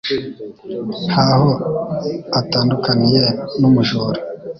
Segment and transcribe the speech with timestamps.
[1.09, 1.49] nta ho
[2.39, 3.23] atandukaniye
[3.59, 4.19] n’umujura